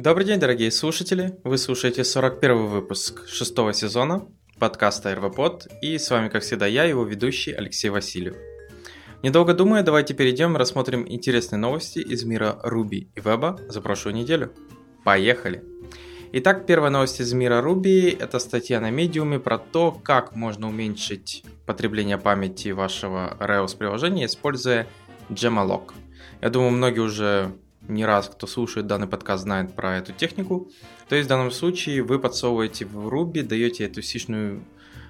[0.00, 1.36] Добрый день, дорогие слушатели.
[1.42, 4.28] Вы слушаете 41 выпуск шестого сезона
[4.60, 8.36] подкаста РВПод, и с вами, как всегда, я, его ведущий Алексей Васильев.
[9.24, 14.14] Недолго думая, давайте перейдем и рассмотрим интересные новости из мира Руби и Веба за прошлую
[14.14, 14.52] неделю.
[15.02, 15.64] Поехали!
[16.30, 21.42] Итак, первая новость из мира Ruby– это статья на медиуме про то, как можно уменьшить
[21.66, 24.86] потребление памяти вашего Rails приложения, используя
[25.28, 25.90] Gemalog.
[26.40, 27.52] Я думаю, многие уже
[27.88, 30.70] не раз, кто слушает данный подкаст, знает про эту технику.
[31.08, 34.62] То есть в данном случае вы подсовываете в Ruby, даете эту сишную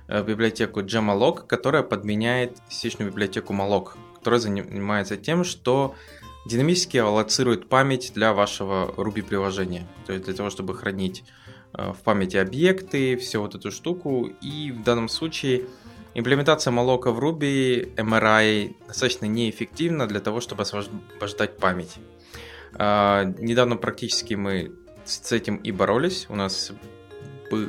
[0.07, 5.95] э, библиотеку Gemalog, которая подменяет сишную библиотеку Malog, которая занимается тем, что
[6.47, 9.87] динамически аллоцирует память для вашего Ruby приложения.
[10.07, 11.25] То есть для того, чтобы хранить
[11.75, 14.31] э, в памяти объекты, всю вот эту штуку.
[14.41, 15.67] И в данном случае
[16.15, 21.97] имплементация Malloc в Ruby MRI достаточно неэффективна для того, чтобы освобождать память.
[22.75, 24.73] А, недавно практически мы
[25.05, 26.27] с этим и боролись.
[26.29, 26.73] У нас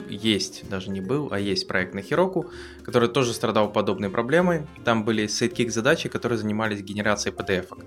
[0.09, 2.49] есть, даже не был, а есть проект на Heroku,
[2.83, 4.67] который тоже страдал подобной проблемой.
[4.83, 7.69] Там были sidekick задачи, которые занимались генерацией PDF.
[7.69, 7.83] -ок.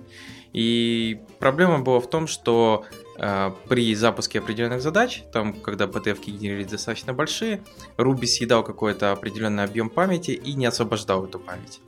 [0.53, 2.85] И проблема была в том, что
[3.19, 7.63] э, при запуске определенных задач, там, когда PDF генерировались достаточно большие,
[7.97, 11.81] Ruby съедал какой-то определенный объем памяти и не освобождал эту память.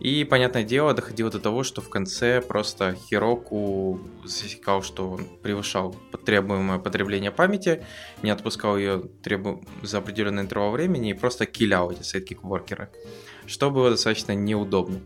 [0.00, 5.96] И, понятное дело, доходило до того, что в конце просто Хироку засекал, что он превышал
[6.24, 7.84] требуемое потребление памяти,
[8.22, 9.64] не отпускал ее требу...
[9.82, 12.88] за определенный интервал времени и просто килял эти сайдкик-воркеры,
[13.46, 15.00] что было достаточно неудобно.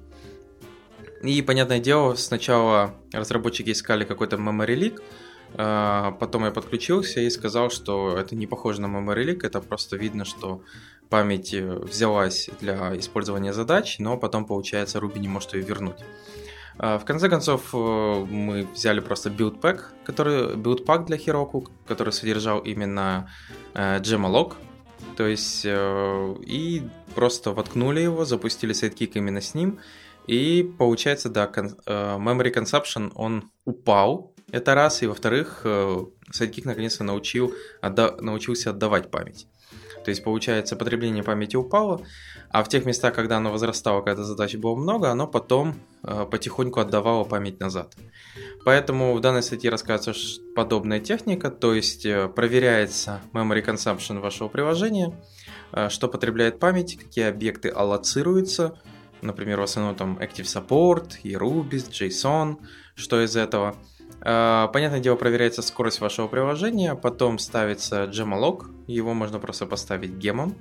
[1.23, 5.03] И, понятное дело, сначала разработчики искали какой-то memory leak,
[5.57, 10.25] потом я подключился и сказал, что это не похоже на memory leak, это просто видно,
[10.25, 10.63] что
[11.11, 15.99] память э, взялась для использования задач, но потом, получается, Ruby не может ее вернуть.
[16.79, 22.61] А, в конце концов, э, мы взяли просто buildpack, который, buildpack для Heroku, который содержал
[22.61, 23.29] именно
[23.75, 24.55] э, jemalloc,
[25.17, 26.83] то есть и
[27.15, 29.79] просто воткнули его, запустили Sidekiq именно с ним,
[30.27, 38.17] и получается, да, memory consumption, он упал, это раз, и во-вторых, Sidekiq наконец-то научил, отда-
[38.21, 39.47] научился отдавать память.
[40.05, 42.03] То есть, получается, потребление памяти упало,
[42.51, 46.81] а в тех местах, когда оно возрастало, когда задач было много, оно потом э, потихоньку
[46.81, 47.95] отдавало память назад.
[48.65, 55.15] Поэтому в данной статье рассказывается подобная техника, то есть э, проверяется memory consumption вашего приложения,
[55.73, 58.79] э, что потребляет память, какие объекты аллоцируются,
[59.21, 62.57] например, в основном там Active Support, и Ruby, JSON,
[62.95, 69.39] что из этого– Э, понятное дело, проверяется скорость вашего приложения, потом ставится Gemalog, его можно
[69.39, 70.55] просто поставить гемом,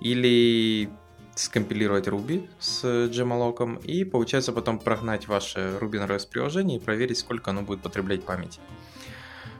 [0.00, 0.88] или
[1.34, 7.50] скомпилировать Ruby с Gemalog, и получается потом прогнать ваше Ruby Rails приложение и проверить, сколько
[7.50, 8.60] оно будет потреблять памяти.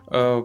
[0.09, 0.43] Э,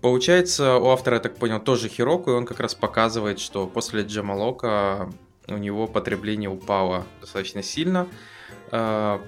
[0.00, 4.02] получается, у автора, я так понял, тоже Heroku, и он как раз показывает, что после
[4.02, 5.12] Gemalog
[5.48, 8.08] у него потребление упало достаточно сильно,
[8.70, 9.18] э,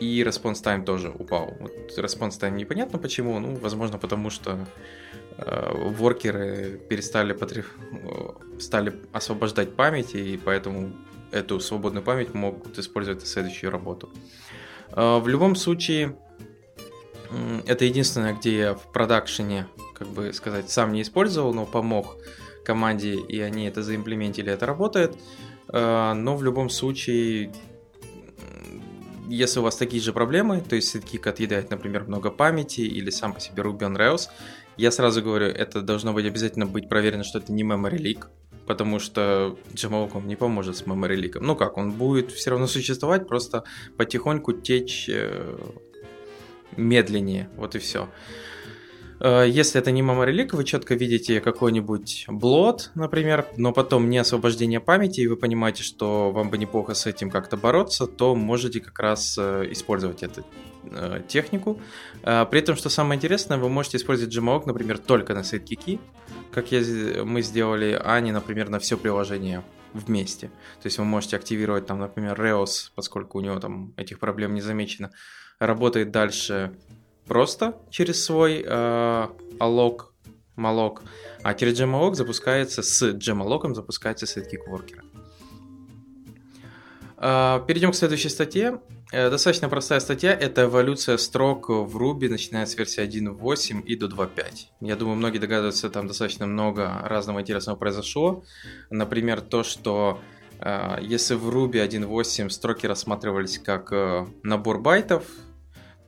[0.00, 1.54] и response time тоже упал.
[1.60, 4.66] Вот response time непонятно почему, ну, возможно, потому что
[5.38, 7.66] э, воркеры перестали потреб...
[7.92, 10.92] Э, стали освобождать память, и поэтому
[11.30, 14.10] эту свободную память могут использовать на следующую работу.
[14.90, 16.16] Э, в любом случае,
[17.30, 22.16] э, это единственное, где я в продакшене, как бы сказать, сам не использовал, но помог
[22.64, 25.16] команде, и они это заимплементили, это работает.
[25.72, 27.52] Э, но в любом случае
[29.32, 33.32] если у вас такие же проблемы, то есть SeedKick отъедает, например, много памяти или сам
[33.32, 34.28] по себе Ruby on Rails,
[34.76, 38.26] я сразу говорю, это должно быть обязательно быть проверено, что это не memory leak,
[38.66, 41.38] потому что Jamawk вам не поможет с memory leak.
[41.40, 43.64] Ну как, он будет все равно существовать, просто
[43.96, 45.56] потихоньку течь э,
[46.76, 48.08] медленнее, вот и все.
[49.22, 54.18] Э, если это не memory leak, вы четко видите какой-нибудь блот, например, но потом не
[54.18, 58.80] освобождение памяти, и вы понимаете, что вам бы неплохо с этим как-то бороться, то можете
[58.80, 60.44] как раз э, использовать эту
[60.84, 61.80] э, технику.
[62.22, 66.00] При этом, что самое интересное, вы можете использовать Gmog, например, только на sidekick,
[66.52, 70.48] как я, мы сделали, а не, например, на все приложение вместе.
[70.82, 74.60] То есть вы можете активировать там, например, Rails, поскольку у него там этих проблем не
[74.60, 75.10] замечено,
[75.58, 76.72] работает дальше
[77.32, 79.28] просто через свой э,
[80.58, 80.98] malloc,
[81.42, 85.00] а через gmalloc запускается с gmalloc запускается sidekick worker.
[87.16, 88.80] Э, перейдем к следующей статье.
[89.12, 90.34] Э, достаточно простая статья.
[90.34, 94.66] Это эволюция строк в Ruby, начиная с версии 1.8 и до 2.5.
[94.82, 98.44] Я думаю, многие догадываются, там достаточно много разного интересного произошло.
[98.90, 100.20] Например, то, что
[100.60, 105.24] э, если в Ruby 1.8 строки рассматривались как э, набор байтов,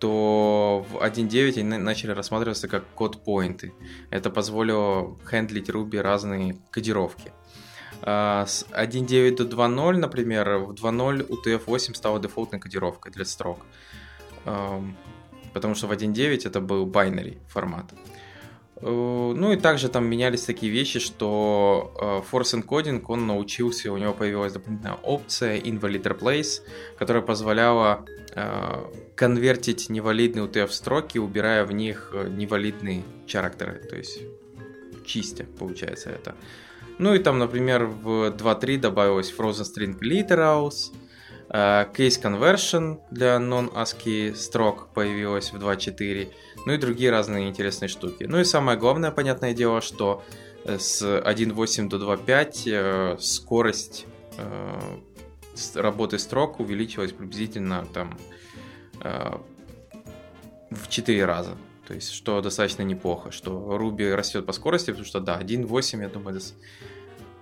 [0.05, 3.73] то в 1.9 они начали рассматриваться как код-поинты.
[4.11, 7.33] Это позволило хендлить Ruby разные кодировки.
[8.03, 13.61] А, с 1.9 до 2.0, например, в 2.0 UTF-8 стала дефолтной кодировкой для строк.
[15.55, 17.87] Потому что в 1.9 это был binary формат.
[17.93, 17.97] Э,
[18.81, 24.13] ну и также там менялись такие вещи, что э, Force Encoding, он научился, у него
[24.13, 26.63] появилась дополнительная опция Invalid Replace,
[26.99, 28.05] которая позволяла
[28.35, 28.85] э,
[29.15, 34.21] конвертить невалидные UTF-строки, убирая в них невалидные характеры, то есть
[35.05, 36.35] чистя, получается это.
[36.99, 40.93] Ну и там, например, в 2.3 добавилась Frozen String Literals,
[41.49, 46.33] Case Conversion для non-ASCII строк появилась в 2.4,
[46.67, 48.25] ну и другие разные интересные штуки.
[48.25, 50.25] Ну и самое главное, понятное дело, что
[50.65, 54.07] э, с 1.8 до 2.5 э, скорость
[54.39, 54.81] э,
[55.75, 58.19] работы строк увеличилась приблизительно там
[60.71, 61.57] в 4 раза.
[61.87, 66.09] То есть, что достаточно неплохо, что Ruby растет по скорости, потому что, да, 1.8, я
[66.09, 66.41] думаю,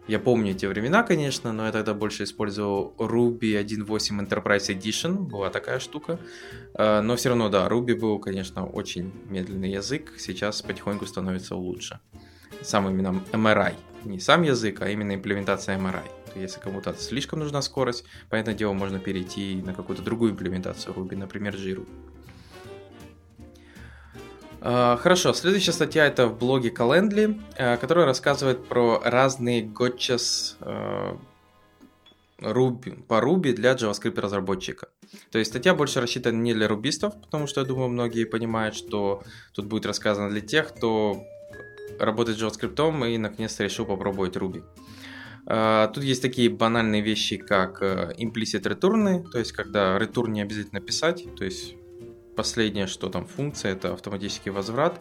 [0.08, 5.48] я помню эти времена, конечно, но я тогда больше использовал Ruby 1.8 Enterprise Edition, была
[5.50, 6.18] такая штука.
[6.74, 12.00] Э, но все равно, да, Ruby был, конечно, очень медленный язык, сейчас потихоньку становится лучше.
[12.62, 16.10] Сам именно MRI, не сам язык, а именно имплементация MRI.
[16.34, 21.54] Если кому-то слишком нужна скорость, понятное дело, можно перейти на какую-то другую имплементацию Ruby, например,
[21.54, 21.88] JRuby.
[24.64, 30.56] А, хорошо, следующая статья это в блоге Calendly, а, которая рассказывает про разные gotchas
[32.38, 34.88] Ruby, а, по Ruby для JavaScript разработчика.
[35.32, 39.24] То есть статья больше рассчитана не для рубистов, потому что я думаю, многие понимают, что
[39.52, 41.24] тут будет рассказано для тех, кто
[41.98, 44.62] работает с JavaScript и наконец-то решил попробовать Ruby.
[45.92, 50.80] Тут есть такие банальные вещи, как э, implicit return, то есть когда return не обязательно
[50.80, 51.74] писать, то есть
[52.36, 55.00] последнее, что там функция, это автоматический возврат.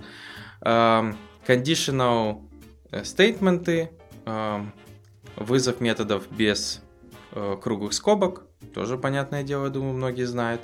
[0.61, 2.47] Conditional
[2.91, 3.89] э, стейтменты,
[5.35, 6.81] вызов методов без
[7.31, 8.43] э, круглых скобок,
[8.73, 10.61] тоже понятное дело, думаю, многие знают.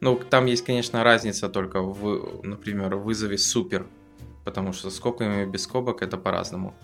[0.00, 3.86] Но там есть, конечно, разница только в, например, вызове супер,
[4.44, 6.74] потому что скобками и без скобок это по-разному.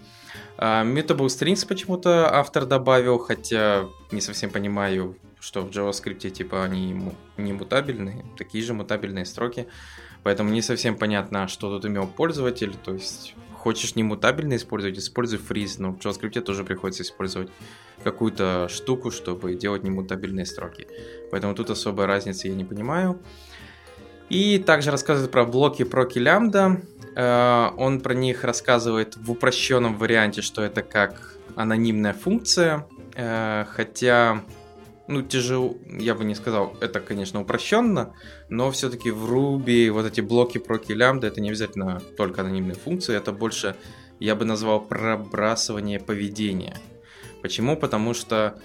[0.58, 7.52] Mutable strings почему-то автор добавил, хотя не совсем понимаю, что в JavaScript типа они не
[7.52, 9.66] мутабельные, такие же мутабельные строки,
[10.22, 15.38] поэтому не совсем понятно, что тут имел пользователь, то есть хочешь не мутабельно использовать, используй
[15.38, 17.50] фриз, но в JavaScript тоже приходится использовать
[18.02, 20.86] какую-то штуку, чтобы делать немутабельные строки.
[21.30, 23.20] Поэтому тут особой разницы я не понимаю.
[24.30, 26.80] И также рассказывает про блоки проки лямбда.
[27.16, 34.42] Э, он про них рассказывает в упрощенном варианте, что это как анонимная функция, э, хотя
[35.10, 38.14] ну, тяжело, я бы не сказал, это, конечно, упрощенно,
[38.48, 43.16] но все-таки в Ruby вот эти блоки проки лямбда, это не обязательно только анонимные функции,
[43.16, 43.74] это больше,
[44.20, 46.76] я бы назвал, пробрасывание поведения.
[47.42, 47.76] Почему?
[47.76, 48.60] Потому что,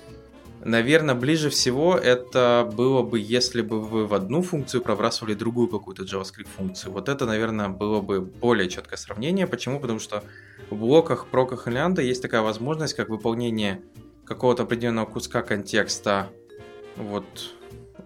[0.64, 6.04] наверное, ближе всего это было бы, если бы вы в одну функцию пробрасывали другую какую-то
[6.04, 6.92] JavaScript функцию.
[6.94, 9.48] Вот это, наверное, было бы более четкое сравнение.
[9.48, 9.80] Почему?
[9.80, 10.24] Потому что
[10.70, 13.82] в блоках проках лямбда есть такая возможность, как выполнение
[14.26, 16.30] какого-то определенного куска контекста
[16.96, 17.26] вот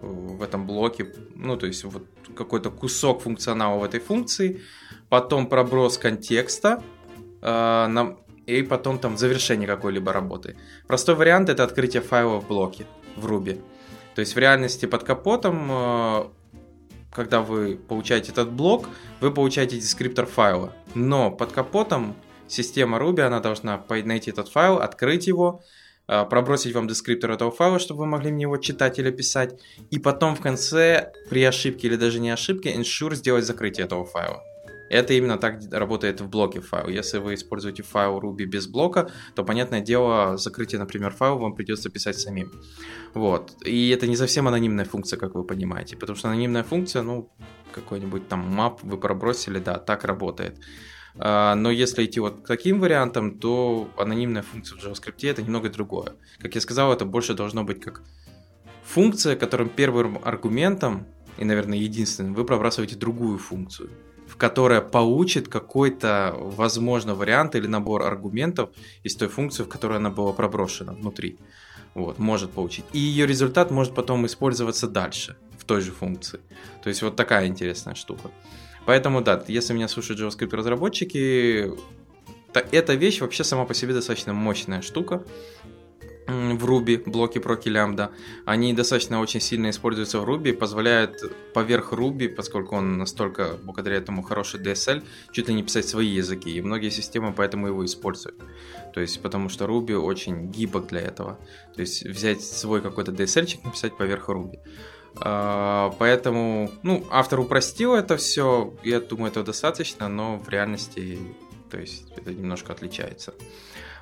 [0.00, 4.62] в этом блоке, ну, то есть вот какой-то кусок функционала в этой функции,
[5.08, 6.82] потом проброс контекста,
[7.42, 10.56] э, нам, и потом там завершение какой-либо работы.
[10.86, 12.86] Простой вариант это открытие файла в блоке
[13.16, 13.62] в Ruby.
[14.14, 16.24] То есть в реальности под капотом, э,
[17.12, 18.88] когда вы получаете этот блок,
[19.20, 20.72] вы получаете дескриптор файла.
[20.94, 22.16] Но под капотом
[22.48, 25.62] система Ruby, она должна найти этот файл, открыть его,
[26.28, 30.34] пробросить вам дескриптор этого файла, чтобы вы могли мне его читать или писать, и потом
[30.34, 34.42] в конце, при ошибке или даже не ошибке, ensure сделать закрытие этого файла.
[34.90, 36.88] Это именно так работает в блоке файла.
[36.88, 41.90] Если вы используете файл Ruby без блока, то, понятное дело, закрытие, например, файла вам придется
[41.90, 42.50] писать самим.
[43.14, 43.52] Вот.
[43.64, 47.30] И это не совсем анонимная функция, как вы понимаете, потому что анонимная функция, ну,
[47.70, 50.58] какой-нибудь там map вы пробросили, да, так работает.
[51.18, 55.68] А, но если идти вот к таким вариантам, то анонимная функция в JavaScript это немного
[55.70, 56.14] другое.
[56.38, 58.02] Как я сказал, это больше должно быть как
[58.84, 61.06] функция, которым первым аргументом,
[61.38, 63.90] и, наверное, единственным, вы пробрасываете другую функцию,
[64.26, 68.70] в которая получит какой-то, возможно, вариант или набор аргументов
[69.02, 71.38] из той функции, в которой она была проброшена внутри.
[71.94, 72.84] Вот, может получить.
[72.92, 76.38] И ее результат может потом использоваться дальше в той же функции.
[76.82, 78.30] То есть вот такая интересная штука.
[78.86, 81.72] Поэтому, да, если меня слушают JavaScript разработчики,
[82.72, 85.24] эта вещь вообще сама по себе достаточно мощная штука.
[86.30, 88.10] в Ruby, блоки проки лямбда.
[88.44, 91.22] Они достаточно очень сильно используются в Ruby, позволяют
[91.52, 96.50] поверх Ruby, поскольку он настолько, благодаря этому, хороший DSL, чуть ли не писать свои языки,
[96.50, 98.36] и многие системы поэтому его используют.
[98.94, 101.38] То есть, потому что Ruby очень гибок для этого.
[101.74, 104.58] То есть, взять свой какой-то DSL-чик, написать поверх Ruby.
[105.16, 111.18] А, поэтому, ну, автор упростил это все, я думаю, этого достаточно, но в реальности,
[111.70, 113.34] то есть, это немножко отличается.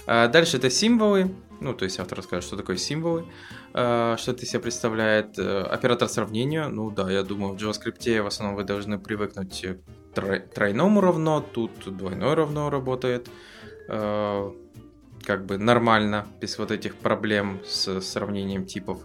[0.06, 1.34] А дальше это символы.
[1.60, 3.26] Ну, то есть автор расскажет, что такое символы,
[3.74, 5.38] а, что это из себя представляет.
[5.38, 6.68] Э, оператор сравнения.
[6.68, 9.66] Ну да, я думаю, в JavaScript в основном вы должны привыкнуть
[10.14, 11.40] к тройному равно.
[11.40, 13.28] Тут двойное равно работает
[13.88, 14.54] а,
[15.24, 19.00] как бы нормально, без вот этих проблем с сравнением типов.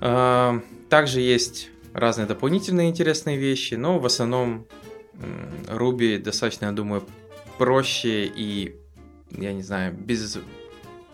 [0.00, 4.66] Также есть разные дополнительные интересные вещи, но в основном
[5.66, 7.04] Ruby достаточно, я думаю,
[7.58, 8.76] проще и
[9.30, 10.38] я не знаю, без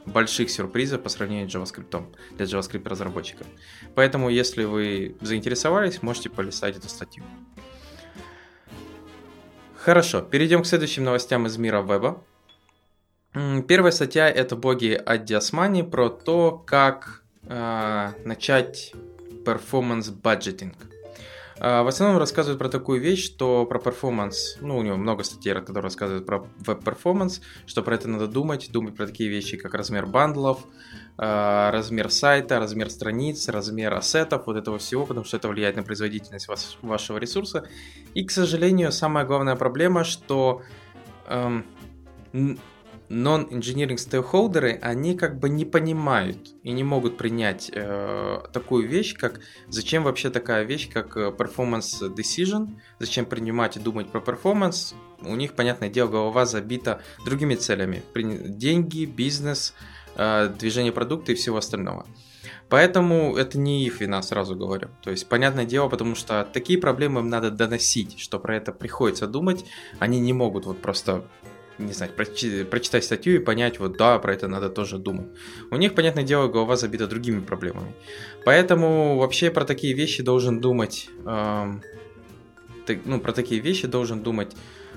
[0.05, 2.05] больших сюрпризов по сравнению с JavaScript
[2.37, 3.47] для JavaScript разработчиков.
[3.95, 7.25] Поэтому, если вы заинтересовались, можете полистать эту статью.
[9.77, 12.23] Хорошо, перейдем к следующим новостям из мира веба.
[13.67, 18.93] Первая статья это боги от Диасмани про то, как э, начать
[19.45, 20.75] performance budgeting.
[21.65, 25.55] А, в основном рассказывает про такую вещь, что про performance, ну, у него много статей,
[25.55, 29.75] которые рассказывают про web performance, что про это надо думать, думать про такие вещи, как
[29.75, 30.65] размер бандлов,
[31.19, 35.85] а, размер сайта, размер страниц, размер ассетов, вот этого всего, потому что это влияет на
[35.85, 36.49] производительность
[36.83, 37.69] вашего ресурса.
[38.15, 40.63] И, к сожалению, самая главная проблема, что
[41.29, 41.65] эм,
[43.13, 49.41] non-engineering stakeholder, они как бы не понимают и не могут принять э, такую вещь, как
[49.69, 54.95] зачем вообще такая вещь, как э, performance decision, зачем принимать и думать про performance.
[55.21, 58.03] У них, понятное дело, голова забита другими целями.
[58.15, 59.75] Деньги, бизнес,
[60.17, 62.07] э, движение продукта и всего остального.
[62.71, 64.89] Поэтому это не их вина, сразу говорю.
[65.03, 69.27] То есть, понятное дело, потому что такие проблемы им надо доносить, что про это приходится
[69.27, 69.67] думать.
[69.99, 71.23] Они не могут вот просто
[71.79, 75.27] не знаю, прочитать, прочитать статью и понять, вот да, про это надо тоже думать.
[75.71, 77.95] У них, понятное дело, голова забита другими проблемами.
[78.45, 81.73] Поэтому вообще про такие вещи должен думать, э,
[83.05, 84.53] ну, про такие вещи должен думать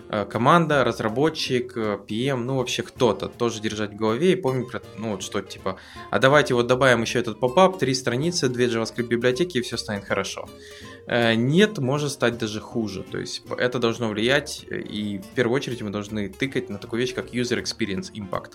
[0.09, 5.11] э, команда, разработчик, PM, ну вообще кто-то тоже держать в голове и помнить про, ну
[5.11, 5.77] вот что типа,
[6.11, 10.05] а давайте вот добавим еще этот попап, три страницы, две JavaScript библиотеки и все станет
[10.05, 10.47] хорошо.
[10.47, 13.03] Э, нет, может стать даже хуже.
[13.03, 17.13] То есть это должно влиять, и в первую очередь мы должны тыкать на такую вещь,
[17.13, 18.53] как User Experience Impact.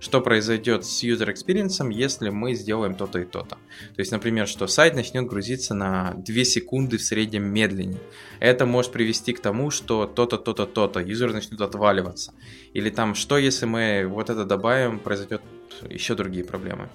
[0.00, 3.56] Что произойдет с User Experience, если мы сделаем то-то и то-то.
[3.94, 8.00] То есть, например, что сайт начнет грузиться на 2 секунды в среднем медленнее.
[8.40, 12.32] Это может привести к тому, что то-то, то-то, то-то, юзеры начнут отваливаться.
[12.72, 15.42] Или там, что если мы вот это добавим, произойдет
[15.88, 16.88] еще другие проблемы.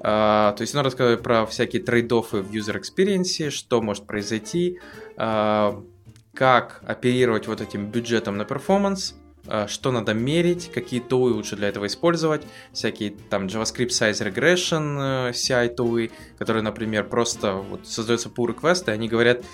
[0.00, 4.80] Uh, то есть он рассказывает про всякие трейдофы в user experience, что может произойти,
[5.18, 5.86] uh,
[6.32, 9.14] как оперировать вот этим бюджетом на перформанс,
[9.44, 15.32] uh, что надо мерить, какие тулы лучше для этого использовать, всякие там JavaScript Size Regression
[15.32, 19.44] CI тулы, которые, например, просто вот создается pull request, и они говорят,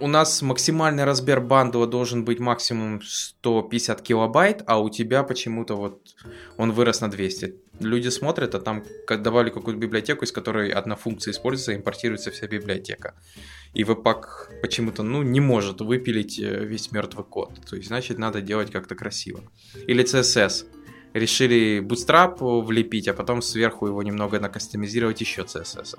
[0.00, 6.14] у нас максимальный размер бандла должен быть максимум 150 килобайт, а у тебя почему-то вот
[6.56, 7.54] он вырос на 200.
[7.80, 13.14] Люди смотрят, а там давали какую-то библиотеку, из которой одна функция используется, импортируется вся библиотека.
[13.74, 17.50] И веб-пак почему-то, ну, не может выпилить э, весь мертвый код.
[17.68, 19.40] То есть, значит, надо делать как-то красиво.
[19.86, 20.66] Или CSS.
[21.12, 25.98] Решили Bootstrap влепить, а потом сверху его немного накастомизировать еще CSS.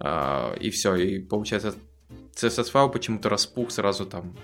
[0.00, 1.74] А, и все, и получается
[2.34, 4.36] CSS файл почему-то распух сразу там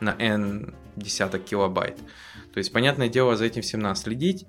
[0.00, 1.96] на n десяток килобайт.
[2.52, 4.46] То есть, понятное дело, за этим всем надо следить.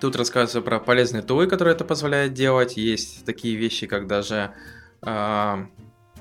[0.00, 2.76] Тут рассказывается про полезные тулы, которые это позволяет делать.
[2.76, 4.52] Есть такие вещи, как даже
[5.02, 5.66] э,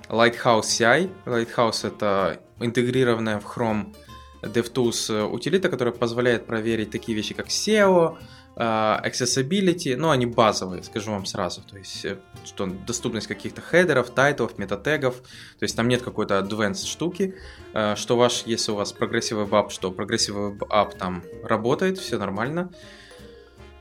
[0.10, 1.10] Lighthouse CI.
[1.26, 3.96] Lighthouse это интегрированная в Chrome
[4.42, 8.18] DevTools утилита, которая позволяет проверить такие вещи, как SEO,
[8.58, 14.58] accessibility, ну, они базовые, скажу вам сразу, то есть, э, что доступность каких-то хедеров, тайтлов,
[14.58, 17.36] метатегов, то есть там нет какой-то advanced штуки,
[17.74, 22.72] а, что ваш, если у вас прогрессивный веб что прогрессивный веб там работает, все нормально.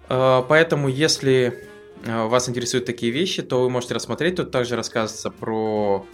[0.07, 1.67] Поэтому, если
[2.05, 4.37] вас интересуют такие вещи, то вы можете рассмотреть.
[4.37, 6.07] Тут также рассказывается про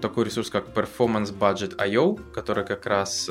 [0.00, 3.28] такой ресурс, как Performance Budget IO, который как раз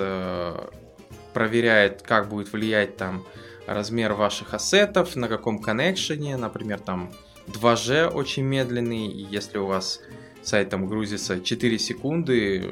[1.33, 3.25] проверяет, как будет влиять там
[3.67, 7.11] размер ваших ассетов, на каком коннекшене, например, там
[7.47, 9.99] 2G очень медленный, если у вас
[10.41, 12.71] сайт там грузится 4 секунды,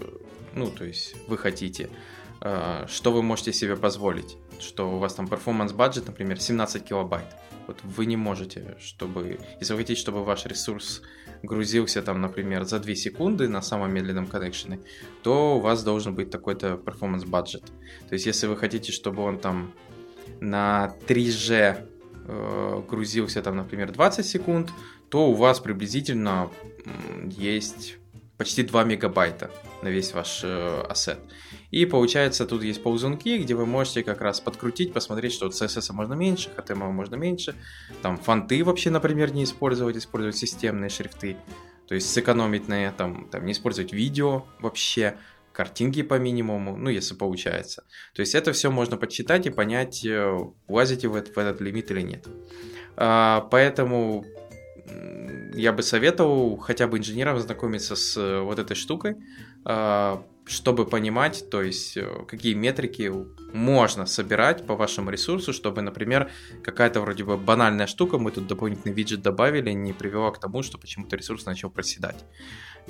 [0.54, 1.90] ну, то есть вы хотите
[2.42, 4.38] э, что вы можете себе позволить.
[4.60, 7.26] Что у вас там performance budget, например, 17 килобайт.
[7.68, 9.40] Вот вы не можете, чтобы...
[9.60, 11.02] Если вы хотите, чтобы ваш ресурс
[11.44, 14.80] грузился там, например, за 2 секунды на самом медленном коннекшене,
[15.24, 17.66] то у вас должен быть такой-то performance budget.
[18.10, 19.74] То есть, если вы хотите, чтобы он там
[20.42, 21.88] на 3G
[22.28, 24.70] э, грузился там, например, 20 секунд,
[25.10, 26.50] то у вас приблизительно
[27.26, 27.98] есть
[28.38, 29.52] почти 2 мегабайта
[29.84, 31.20] на весь ваш э, ассет.
[31.70, 36.16] И получается, тут есть ползунки, где вы можете как раз подкрутить, посмотреть, что CSS можно
[36.16, 37.56] меньше, HTML можно меньше.
[38.02, 41.38] Там фонты вообще, например, не использовать, использовать системные шрифты.
[41.88, 45.18] То есть сэкономить на этом, там, не использовать видео вообще,
[45.54, 47.84] картинки по минимуму, ну, если получается.
[48.14, 51.92] То есть это все можно подсчитать и понять, э, влазите в этот, в этот лимит
[51.92, 52.28] или нет.
[52.98, 54.26] А, поэтому
[55.54, 59.16] я бы советовал хотя бы инженерам знакомиться с э, вот этой штукой,
[59.66, 63.12] а, чтобы понимать, то есть э, какие метрики
[63.54, 66.32] можно собирать по вашему ресурсу, чтобы, например,
[66.64, 70.78] какая-то вроде бы банальная штука, мы тут дополнительный виджет добавили, не привела к тому, что
[70.78, 72.26] почему-то ресурс начал проседать.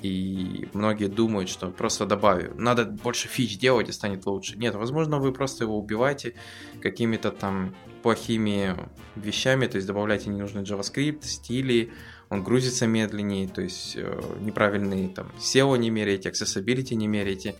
[0.02, 4.58] И многие думают, что просто добавив, надо больше фич делать и станет лучше.
[4.58, 6.34] Нет, возможно, вы просто его убиваете
[6.82, 8.76] какими-то там плохими
[9.16, 11.92] вещами, то есть добавляйте ненужный JavaScript, стили,
[12.30, 17.56] он грузится медленнее, то есть э, неправильный там SEO не меряете, accessibility не меряете,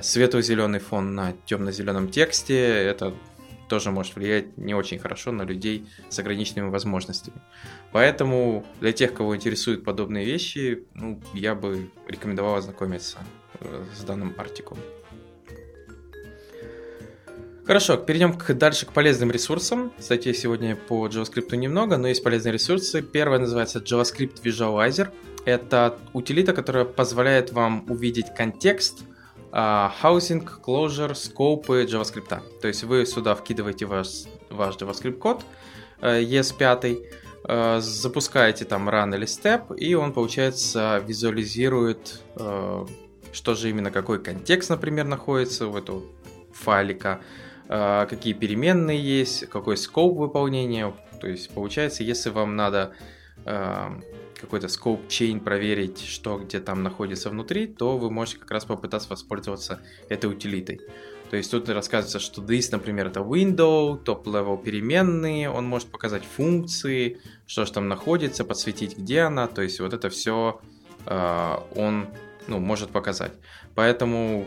[0.00, 3.14] светло-зеленый фон на темно-зеленом тексте, это
[3.68, 7.36] тоже может влиять не очень хорошо на людей с ограниченными возможностями.
[7.92, 13.18] Поэтому для тех, кого интересуют подобные вещи, ну, я бы рекомендовал ознакомиться
[13.60, 14.82] э, с данным артикулом.
[17.68, 19.92] Хорошо, перейдем к, дальше к полезным ресурсам.
[19.98, 23.02] Статей сегодня по JavaScript немного, но есть полезные ресурсы.
[23.02, 25.10] Первая называется JavaScript Visualizer.
[25.44, 29.00] Это утилита, которая позволяет вам увидеть контекст,
[30.02, 32.42] housing, closure, скопы JavaScript.
[32.60, 35.44] То есть вы сюда вкидываете ваш, ваш JavaScript код
[36.00, 36.98] uh, ES5,
[37.44, 42.88] uh, запускаете там run или step, и он, получается, визуализирует, uh,
[43.32, 46.02] что же именно, какой контекст, например, находится в этого
[46.52, 47.20] файлика,
[47.68, 50.92] а, какие переменные есть, какой скоп выполнения.
[51.20, 52.92] То есть получается, если вам надо
[53.44, 54.00] а,
[54.40, 59.08] какой-то scope chain проверить, что где там находится внутри, то вы можете как раз попытаться
[59.10, 60.80] воспользоваться этой утилитой.
[61.30, 67.20] То есть тут рассказывается, что this, например, это window, топ-level переменные, он может показать функции,
[67.46, 70.60] что же там находится, подсветить, где она, то есть вот это все
[71.04, 72.08] э, он
[72.46, 73.32] ну, может показать.
[73.74, 74.46] Поэтому,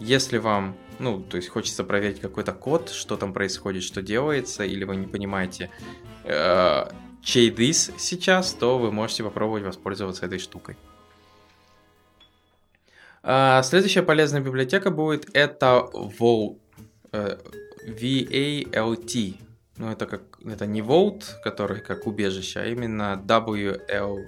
[0.00, 4.84] если вам ну, то есть хочется проверить какой-то код, что там происходит, что делается, или
[4.84, 5.70] вы не понимаете,
[6.24, 6.86] э,
[7.24, 7.50] чей
[7.98, 10.76] сейчас, то вы можете попробовать воспользоваться этой штукой.
[13.22, 15.88] А, следующая полезная библиотека будет это
[17.12, 17.38] э,
[17.86, 19.34] V-A-L-T.
[19.78, 24.24] Ну, это, как, это не Vault, который как убежище, а именно W-L-A-L-T.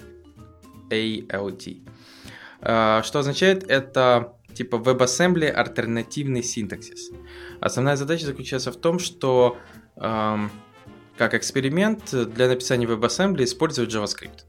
[2.63, 7.11] А, что означает, это типа WebAssembly альтернативный синтаксис.
[7.61, 9.59] Основная задача заключается в том, что
[9.97, 10.51] эм,
[11.17, 14.45] как эксперимент для написания WebAssembly использовать JavaScript.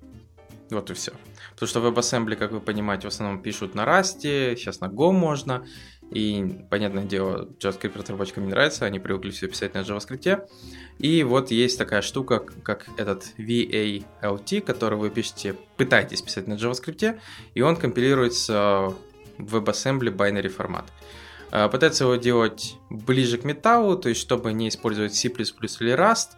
[0.69, 1.13] Вот и все.
[1.51, 5.65] Потому что WebAssembly, как вы понимаете, в основном пишут на Rust, сейчас на Go можно.
[6.11, 10.47] И, понятное дело, JavaScript разработчикам не нравится, они привыкли все писать на JavaScript.
[10.99, 17.19] И вот есть такая штука, как этот VALT, который вы пишете, пытаетесь писать на JavaScript,
[17.53, 18.93] и он компилируется
[19.37, 20.85] WebAssembly binary формат.
[21.49, 26.29] Пытается его делать ближе к металлу, то есть чтобы не использовать C++ или Rust,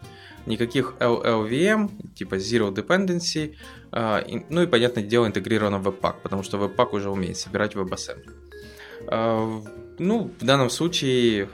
[0.46, 3.56] никаких LLVM, типа Zero Dependency,
[3.92, 8.32] а, ну и, понятное дело, интегрировано в Webpack, потому что Webpack уже умеет собирать WebAssembly.
[9.08, 9.62] А,
[9.98, 11.48] ну, в данном случае,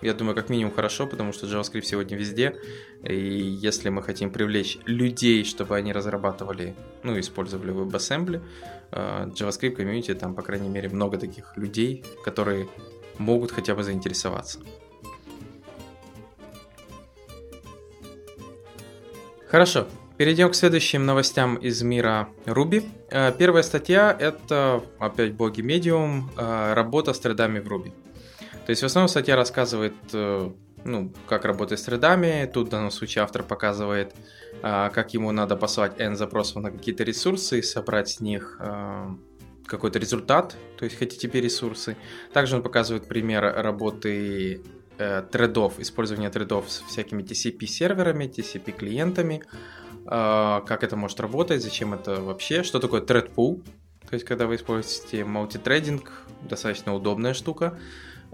[0.00, 2.56] я думаю, как минимум хорошо, потому что JavaScript сегодня везде,
[3.04, 8.40] и если мы хотим привлечь людей, чтобы они разрабатывали, ну, использовали WebAssembly,
[8.92, 12.68] Э, JavaScript комьюнити, там, по крайней мере, много таких людей, которые
[13.18, 14.60] могут хотя бы заинтересоваться.
[19.48, 22.88] Хорошо, перейдем к следующим новостям из мира Ruby.
[23.10, 27.92] Э, первая статья— это, опять боги Medium, э, работа с тредами в Ruby.
[28.64, 32.48] То есть в основном статья рассказывает, ну, как работать с тредами.
[32.52, 34.14] Тут в данном случае автор показывает,
[34.62, 38.60] как ему надо послать n запросов на какие-то ресурсы и собрать с них
[39.66, 41.96] какой-то результат, то есть HTTP ресурсы.
[42.32, 44.62] Также он показывает пример работы
[44.98, 49.42] э, тредов, использования тредов с всякими TCP серверами, TCP клиентами,
[50.06, 53.62] а, как это может работать, зачем это вообще, что такое thread pool,
[54.08, 56.10] то есть когда вы используете мультитрейдинг,
[56.42, 57.78] достаточно удобная штука,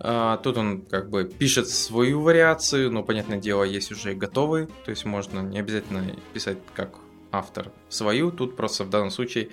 [0.01, 4.69] А, тут он как бы пишет свою вариацию, но, понятное дело, есть уже и готовые,
[4.85, 6.99] то есть можно не обязательно писать как
[7.33, 9.49] автор свою, тут просто в данном случае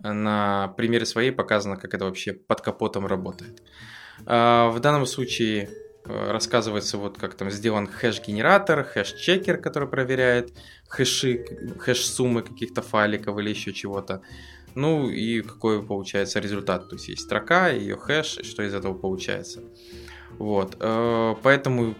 [0.00, 3.62] на примере своей показано, как это вообще под капотом работает.
[4.26, 5.70] А, в данном случае
[6.04, 10.52] э, рассказывается вот как там сделан хэш-генератор, хэш-чекер, который проверяет
[10.88, 11.44] хэши,
[11.78, 14.22] хэш-суммы каких-то файликов или еще чего-то.
[14.74, 16.88] Ну и какой получается результат.
[16.88, 19.62] То есть есть строка, ее хэш, что из этого получается.
[20.38, 20.76] Вот.
[20.80, 21.94] Э, поэтому,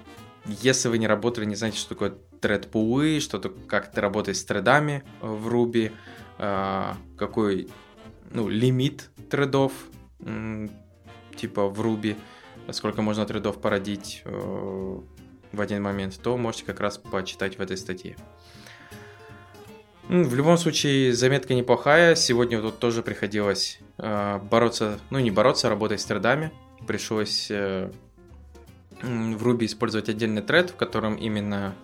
[0.46, 4.36] если вы не работали, не знаете, что такое тред пулы, что то как это работает
[4.36, 5.92] с тредами в Ruby,
[6.38, 7.68] э, какой
[8.30, 9.72] ну, лимит тредов,
[11.36, 12.16] типа в Ruby,
[12.72, 15.00] сколько можно тредов породить э,
[15.52, 18.16] в один момент, то можете как раз почитать в этой статье.
[20.08, 22.14] В любом случае, заметка неплохая.
[22.14, 26.50] Сегодня тут тоже приходилось э, бороться, ну не бороться, а работать с тредами.
[26.86, 27.90] Пришлось э,
[29.02, 31.74] в Ruby использовать отдельный тред, в котором именно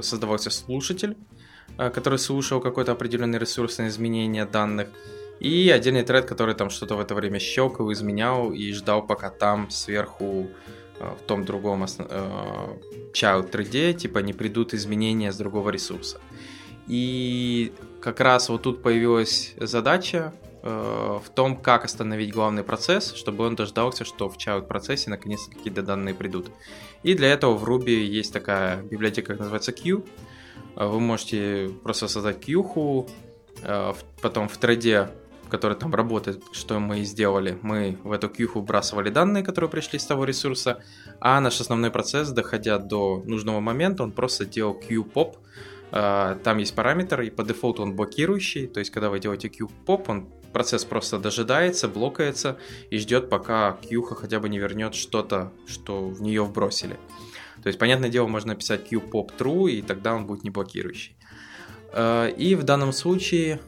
[0.00, 1.16] создавался слушатель,
[1.76, 4.88] который слушал какой-то определенный ресурс на изменение данных,
[5.40, 9.70] и отдельный тред, который там что-то в это время щелкал, изменял и ждал, пока там
[9.70, 10.48] сверху
[10.98, 12.08] э, в том другом основ...
[13.12, 16.20] child thread типа не придут изменения с другого ресурса.
[16.86, 20.68] И как раз вот тут появилась задача э,
[21.24, 25.82] в том, как остановить главный процесс, чтобы он дождался, что в child процессе наконец-то какие-то
[25.82, 26.50] данные придут.
[27.02, 30.04] И для этого в Ruby есть такая библиотека, как называется Q.
[30.76, 33.06] Э, вы можете просто создать Q,
[33.62, 35.08] э, потом в треде
[35.48, 37.58] который там работает, что мы и сделали.
[37.62, 40.82] Мы в эту кьюху вбрасывали данные, которые пришли с того ресурса,
[41.20, 45.36] а наш основной процесс, доходя до нужного момента, он просто делал Q-pop,
[45.90, 50.04] а, там есть параметр, и по дефолту он блокирующий, то есть когда вы делаете Q-pop,
[50.08, 52.58] он процесс просто дожидается, блокается
[52.90, 56.96] и ждет, пока Qха хотя бы не вернет что-то, что в нее вбросили.
[57.62, 61.16] То есть, понятное дело, можно написать Q-pop true, и тогда он будет не блокирующий.
[61.92, 63.60] А, и в данном случае,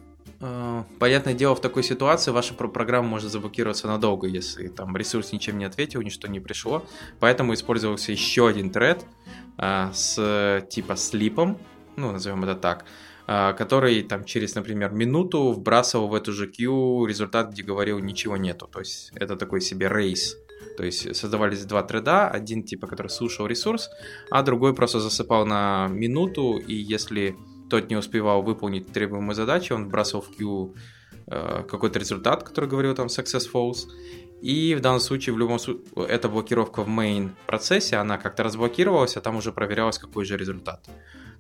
[0.99, 5.65] понятное дело, в такой ситуации ваша программа может заблокироваться надолго, если там ресурс ничем не
[5.65, 6.85] ответил, ничто не пришло.
[7.21, 9.05] Поэтому использовался еще один тред
[9.59, 11.59] с типа слипом,
[11.97, 12.85] ну, назовем это так,
[13.27, 18.37] а, который там через, например, минуту вбрасывал в эту же queue результат, где говорил ничего
[18.37, 18.69] нету.
[18.69, 20.37] То есть это такой себе рейс.
[20.77, 23.91] То есть создавались два треда, один типа, который слушал ресурс,
[24.31, 27.37] а другой просто засыпал на минуту, и если
[27.69, 30.75] тот не успевал выполнить требуемую задачу, он вбрасывал в queue
[31.27, 33.89] э, какой-то результат, который говорил там success false,
[34.43, 39.17] и в данном случае, в любом случае, эта блокировка в main процессе, она как-то разблокировалась,
[39.17, 40.89] а там уже проверялось, какой же результат.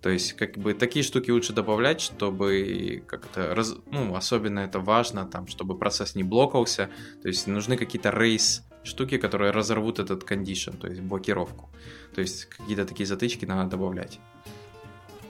[0.00, 4.78] То есть, как бы такие штуки лучше добавлять, чтобы как то раз, ну, особенно это
[4.78, 6.90] важно, там, чтобы процесс не блокался.
[7.22, 11.70] То есть нужны какие-то рейс штуки, которые разорвут этот кондишн, то есть блокировку.
[12.14, 14.20] То есть какие-то такие затычки надо добавлять.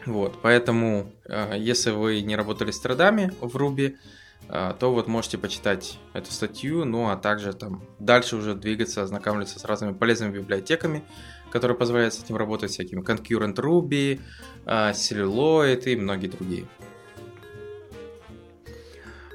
[0.07, 3.97] Вот, поэтому, э, если вы не работали с тредами в Ruby,
[4.49, 9.59] э, то вот можете почитать эту статью, ну а также там дальше уже двигаться, ознакомиться
[9.59, 11.03] с разными полезными библиотеками,
[11.51, 14.21] которые позволяют с этим работать, всякими Concurrent Ruby,
[14.64, 16.66] а, Celluloid и многие другие.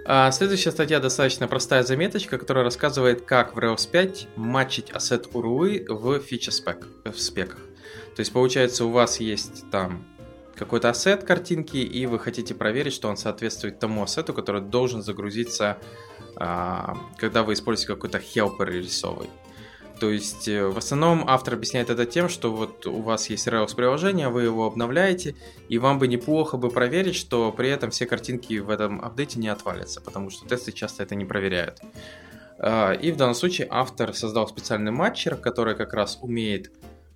[0.06, 5.94] А, следующая статья достаточно простая заметочка, которая рассказывает, как в Rails 5 матчить ассет URL
[5.94, 7.60] в фича спек, в спеках.
[8.16, 10.06] То есть получается у вас есть там
[10.62, 15.80] какой-то ассет картинки, и вы хотите проверить, что он соответствует тому ассету, который должен загрузиться,
[16.36, 19.28] а, когда вы используете какой-то helper рисовый.
[20.00, 23.76] То есть э, в основном автор объясняет это тем, что вот у вас есть Rails
[23.76, 25.36] приложение, вы его обновляете,
[25.67, 29.47] и вам бы неплохо бы проверить, что при этом все картинки в этом апдейте не
[29.47, 31.80] отвалятся, потому что тесты часто это не проверяют.
[32.60, 36.71] А, и в данном случае автор создал специальный матчер, который как раз умеет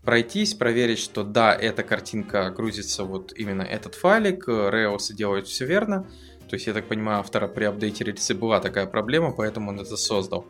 [0.05, 6.07] пройтись, проверить, что да, эта картинка грузится вот именно этот файлик, Rails делает все верно.
[6.47, 9.97] То есть, я так понимаю, автора при апдейте релиза была такая проблема, поэтому он это
[9.97, 10.45] создал.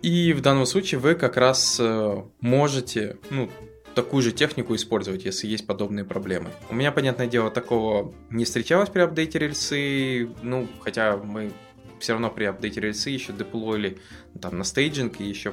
[0.00, 3.50] И в данном случае вы как раз э, можете, ну,
[3.94, 6.50] такую же технику использовать, если есть подобные проблемы.
[6.70, 11.52] У меня, понятное дело, такого не встречалось при апдейте рельсы, ну, хотя мы
[11.98, 13.98] все равно при апдейте рельсы еще деплоили
[14.40, 15.52] там на стейджинг, и еще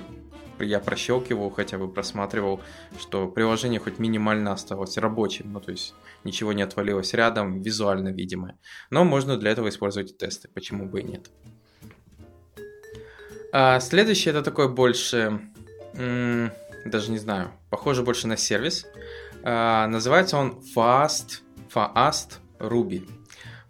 [0.66, 2.62] я прощелкивал, хотя бы просматривал,
[3.00, 5.94] что приложение хоть минимально осталось рабочим, ну то есть
[6.24, 8.58] ничего не отвалилось рядом, визуально видимое.
[8.90, 11.30] Но можно для этого использовать тесты, почему бы и нет.
[13.52, 15.42] А следующий это такой больше,
[15.94, 18.86] даже не знаю, похоже больше на сервис.
[19.44, 21.42] А, называется он Fast,
[21.74, 23.10] Fast Ruby.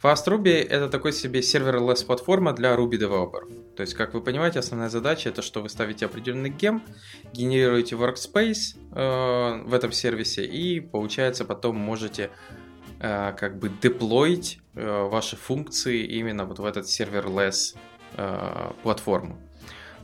[0.02, 3.50] Fast Ruby это такой себе серверлess платформа для Ruby девелоперов.
[3.80, 6.84] То есть, как вы понимаете, основная задача это, что вы ставите определенный гем,
[7.32, 12.30] генерируете workspace э, в этом сервисе и, получается, потом можете
[13.00, 17.78] э, как бы деплоить э, ваши функции именно вот в этот serverless
[18.18, 19.40] э, платформу.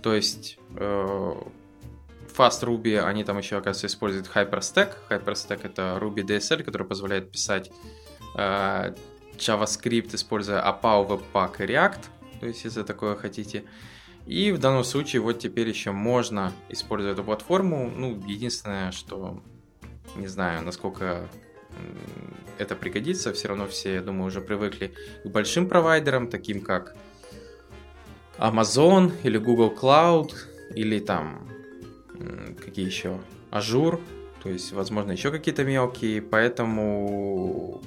[0.02, 1.34] То есть э,
[2.34, 4.94] Fast Ruby, они там еще, оказывается, используют Hyperstack.
[5.10, 7.72] Hyperstack это Ruby DSL, который позволяет писать
[8.38, 8.94] э,
[9.38, 12.06] JavaScript, используя APAU, Webpack и React,
[12.46, 13.64] то есть если такое хотите.
[14.28, 17.90] И в данном случае вот теперь еще можно использовать эту платформу.
[17.90, 19.42] Ну, единственное, что
[20.16, 21.28] не знаю, насколько
[22.60, 26.96] это пригодится, все равно все, я думаю, уже привыкли к большим провайдерам, таким как
[28.38, 30.34] Amazon или Google Cloud,
[30.76, 31.50] или там
[32.64, 34.00] какие еще, Azure,
[34.44, 37.82] то есть, возможно, еще какие-то мелкие, поэтому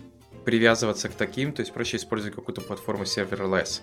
[0.44, 3.83] привязываться к таким, то есть проще использовать какую-то платформу serverless.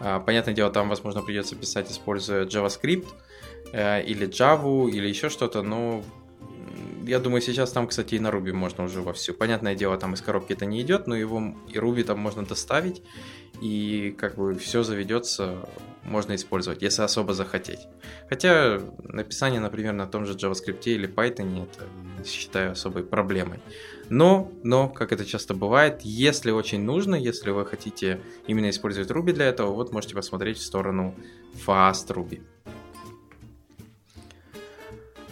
[0.00, 3.06] А, понятное дело, там, возможно, придется писать, используя JavaScript
[3.72, 6.02] э, или Java, или еще что-то, но
[7.06, 9.32] я думаю, сейчас там, кстати, и на Ruby можно уже вовсю.
[9.32, 13.02] Понятное дело, там из коробки это не идет, но его и Ruby там можно доставить,
[13.60, 15.68] и как бы все заведется,
[16.02, 17.80] можно использовать, если особо захотеть.
[18.28, 23.60] Хотя написание, например, на том же JavaScript или Python, это считаю особой проблемой.
[24.08, 29.32] Но, но, как это часто бывает, если очень нужно, если вы хотите именно использовать Ruby
[29.32, 31.14] для этого, вот можете посмотреть в сторону
[31.66, 32.40] Fast Ruby.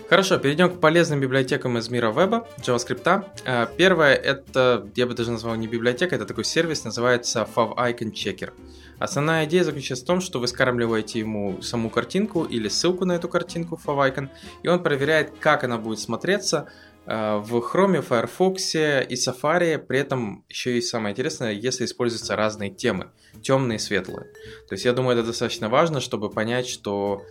[0.09, 3.25] Хорошо, перейдем к полезным библиотекам из мира веба, JavaScript.
[3.47, 8.53] А, первое, это, я бы даже назвал не библиотека, это такой сервис, называется favicon Checker.
[8.99, 13.29] Основная идея заключается в том, что вы скармливаете ему саму картинку или ссылку на эту
[13.29, 14.29] картинку favicon,
[14.63, 16.69] и он проверяет, как она будет смотреться
[17.07, 19.79] в Chrome, Firefox и Safari.
[19.79, 23.11] При этом еще и самое интересное, если используются разные темы,
[23.43, 24.27] темные и светлые.
[24.69, 27.23] То есть я думаю, это достаточно важно, чтобы понять, что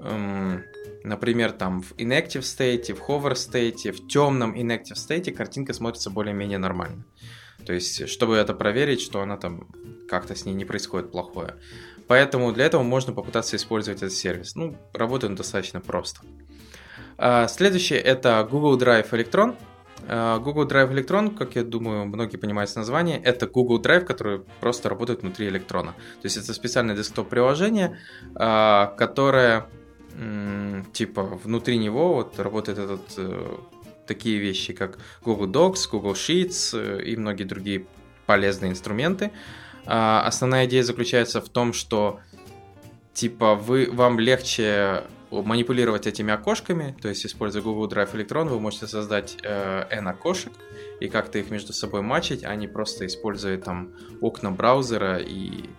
[0.00, 0.64] эм,
[1.02, 6.58] Например, там в inactive state, в hover state, в темном inactive state картинка смотрится более-менее
[6.58, 7.04] нормально.
[7.64, 9.68] То есть, чтобы это проверить, что она там
[10.08, 11.56] как-то с ней не происходит плохое.
[12.06, 14.56] Поэтому для этого можно попытаться использовать этот сервис.
[14.56, 16.20] Ну, работает он достаточно просто.
[17.22, 19.54] А, следующее это Google Drive Electron.
[20.08, 24.88] А, Google Drive Electron, как я думаю, многие понимают название, это Google Drive, который просто
[24.88, 25.92] работает внутри электрона.
[25.92, 27.98] То есть это специальное десктоп-приложение,
[28.34, 29.66] а, которое
[30.92, 33.56] типа внутри него вот работает этот э,
[34.08, 37.86] такие вещи, как Google Docs, Google Sheets э, и многие другие
[38.26, 39.30] полезные инструменты.
[39.86, 42.20] Основная идея заключается в том, что
[43.14, 48.86] типа вы, вам легче манипулировать этими окошками, то есть используя Google Drive Electron, вы можете
[48.86, 50.52] создать э, N окошек
[51.00, 55.70] и как-то их между собой мачить, а не просто используя там окна браузера и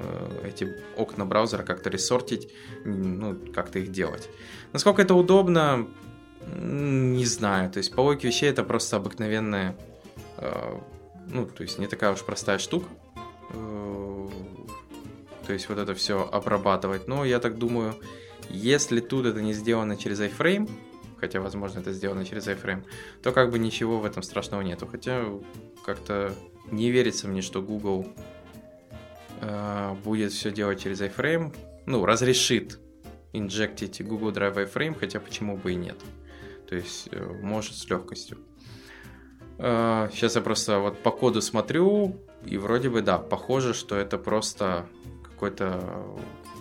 [0.00, 2.48] Э, эти окна браузера как-то ресортить,
[2.84, 4.30] ну, как-то их делать.
[4.72, 5.86] Насколько это удобно,
[6.56, 7.70] не знаю.
[7.70, 9.76] То есть по логике вещей это просто обыкновенная,
[10.38, 10.78] э,
[11.28, 12.88] ну, то есть не такая уж простая штука.
[13.52, 14.28] Э,
[15.46, 17.06] то есть вот это все обрабатывать.
[17.06, 17.94] Но я так думаю,
[18.50, 20.70] если тут это не сделано через iFrame,
[21.18, 22.84] хотя, возможно, это сделано через iFrame,
[23.22, 24.86] то как бы ничего в этом страшного нету.
[24.86, 25.24] Хотя
[25.84, 26.34] как-то
[26.70, 28.06] не верится мне, что Google
[29.40, 31.54] Э, будет все делать через iFrame,
[31.86, 32.78] ну, разрешит
[33.32, 35.96] инжектить Google Drive iFrame, хотя почему бы и нет.
[36.68, 38.38] То есть э, может с легкостью.
[39.56, 44.18] Сейчас э, я просто вот по коду смотрю, и вроде бы, да, похоже, что это
[44.18, 44.86] просто
[45.22, 46.18] какое-то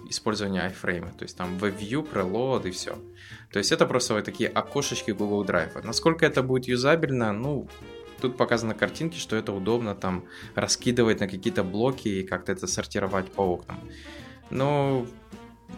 [0.09, 1.15] использование iFrame.
[1.17, 2.97] То есть там WebView, Preload и все.
[3.51, 5.85] То есть это просто вот такие окошечки Google Drive.
[5.85, 7.67] Насколько это будет юзабельно, ну,
[8.21, 13.31] Тут показаны картинки, что это удобно там раскидывать на какие-то блоки и как-то это сортировать
[13.31, 13.79] по окнам.
[14.49, 15.05] Но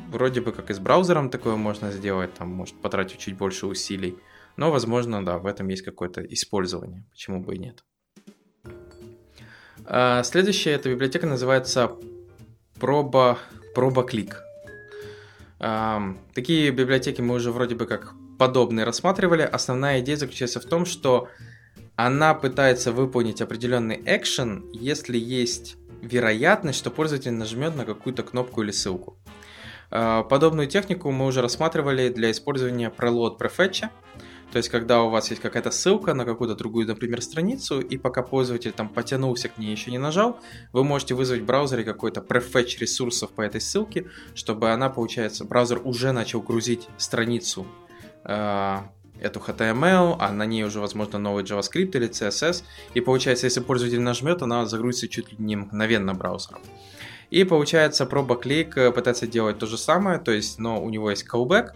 [0.09, 4.17] вроде бы как и с браузером такое можно сделать, там может потратить чуть больше усилий.
[4.57, 7.83] Но, возможно, да, в этом есть какое-то использование, почему бы и нет.
[9.85, 11.95] А, следующая эта библиотека называется
[12.79, 13.37] проба,
[13.73, 14.43] проба клик.
[15.59, 19.43] А, такие библиотеки мы уже вроде бы как подобные рассматривали.
[19.43, 21.27] Основная идея заключается в том, что
[21.95, 28.71] она пытается выполнить определенный экшен, если есть вероятность, что пользователь нажмет на какую-то кнопку или
[28.71, 29.17] ссылку.
[29.91, 33.89] А, подобную технику мы уже рассматривали для использования preload prefetch.
[34.51, 38.21] То есть, когда у вас есть какая-то ссылка на какую-то другую, например, страницу, и пока
[38.21, 40.39] пользователь там потянулся к ней еще не нажал,
[40.73, 45.81] вы можете вызвать в браузере какой-то prefetch ресурсов по этой ссылке, чтобы она, получается, браузер
[45.83, 47.65] уже начал грузить страницу
[48.25, 48.89] а,
[49.21, 52.63] эту HTML, а на ней уже, возможно, новый JavaScript или CSS.
[52.93, 56.59] И получается, если пользователь нажмет, она загрузится чуть ли не мгновенно браузером.
[57.29, 61.71] И получается, проба-клик пытается делать то же самое, то есть, но у него есть callback,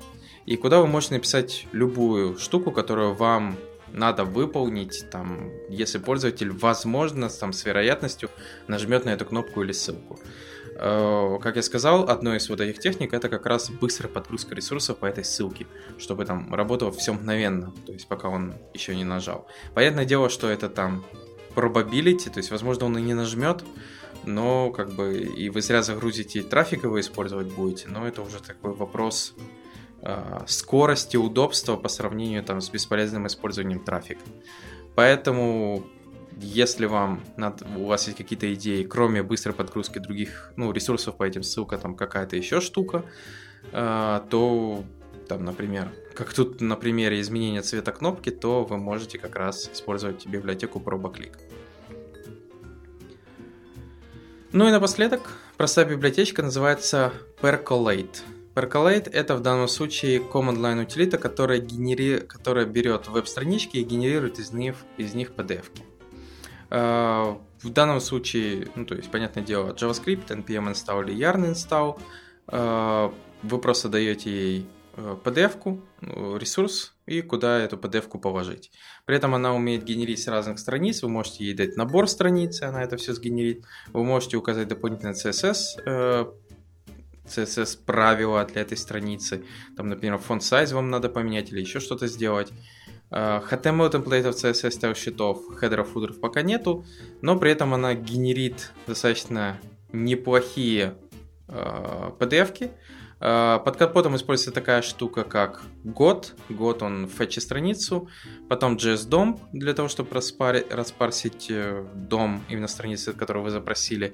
[0.45, 3.57] и куда вы можете написать любую штуку, которую вам
[3.91, 8.29] надо выполнить, там, если пользователь, возможно, там, с вероятностью
[8.67, 10.19] нажмет на эту кнопку или ссылку.
[10.77, 14.97] Э, как я сказал, одной из вот этих техник это как раз быстрая подгрузка ресурсов
[14.97, 15.65] по этой ссылке,
[15.97, 19.47] чтобы там работало все мгновенно, то есть пока он еще не нажал.
[19.73, 21.05] Понятное дело, что это там
[21.55, 23.63] probability, то есть возможно он и не нажмет,
[24.25, 28.73] но как бы и вы зря загрузите трафик его использовать будете, но это уже такой
[28.73, 29.33] вопрос
[30.47, 34.21] скорости, удобства по сравнению там с бесполезным использованием трафика.
[34.95, 35.85] Поэтому
[36.37, 41.23] если вам надо, у вас есть какие-то идеи, кроме быстрой подгрузки других ну, ресурсов по
[41.23, 43.05] этим ссылкам, там какая-то еще штука,
[43.71, 44.83] э, то
[45.27, 50.25] там, например, как тут на примере изменения цвета кнопки, то вы можете как раз использовать
[50.27, 51.33] библиотеку ProboClick.
[54.51, 58.19] Ну и напоследок, простая библиотечка называется Percolate.
[58.55, 62.19] Percolate это в данном случае command line утилита, которая, генери...
[62.19, 65.83] которая берет веб-странички и генерирует из них, из них PDF-ки.
[66.69, 71.99] Э, в данном случае, ну, то есть, понятное дело, JavaScript, npm install или yarn install.
[72.47, 73.11] Э,
[73.43, 78.71] вы просто даете ей э, PDF-ку, ресурс, и куда эту PDF-ку положить.
[79.05, 82.83] При этом она умеет генерить с разных страниц, вы можете ей дать набор страниц, она
[82.83, 83.65] это все сгенерит.
[83.91, 86.31] Вы можете указать дополнительный CSS,
[87.27, 89.43] CSS правила для этой страницы.
[89.77, 92.51] Там, например, фонд size вам надо поменять или еще что-то сделать.
[93.11, 96.85] HTML темплейтов, CSS style sheet ов, хедеров, футеров пока нету,
[97.21, 99.59] но при этом она генерит достаточно
[99.91, 100.95] неплохие
[101.47, 102.71] э, PDF-ки.
[103.19, 106.35] Э, под капотом используется такая штука, как got.
[106.49, 108.09] Got он фетчит страницу.
[108.49, 114.13] Потом jsdom для того, чтобы распари, распарсить э, DOM, именно страницы, которую вы запросили.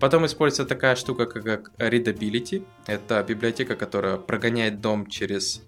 [0.00, 2.64] Потом используется такая штука, как Readability.
[2.86, 5.62] Это библиотека, которая прогоняет дом через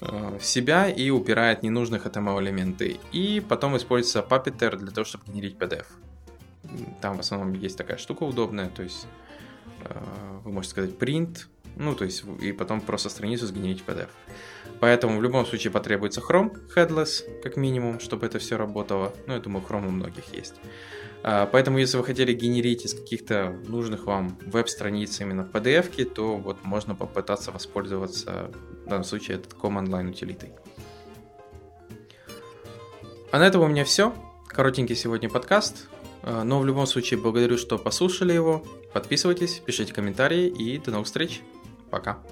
[0.00, 3.00] Э, себя и убирает ненужных HTML элементы.
[3.12, 5.86] И потом используется Puppeteer для того, чтобы генерить PDF.
[7.00, 9.06] Там в основном есть такая штука удобная, то есть
[10.44, 11.46] вы можете сказать print,
[11.78, 14.08] ну, то есть, и потом просто страницу сгенерить в PDF.
[14.80, 19.12] Поэтому в любом случае потребуется Chrome Headless, как минимум, чтобы это все работало.
[19.26, 20.54] Ну, я думаю, Chrome у многих есть.
[21.22, 26.64] А, поэтому, если вы хотели генерить из каких-то нужных вам веб-страниц именно PDF, то вот
[26.64, 28.50] можно попытаться воспользоваться,
[28.84, 30.52] в данном случае, этот Command Line утилитой.
[33.30, 34.14] А на этом у меня все.
[34.48, 35.88] Коротенький сегодня подкаст.
[36.22, 38.64] А, но в любом случае благодарю, что послушали его.
[38.92, 41.42] Подписывайтесь, пишите комментарии и до новых встреч.
[41.90, 42.22] Pra cá.